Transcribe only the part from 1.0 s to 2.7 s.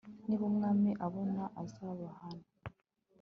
abona azabahana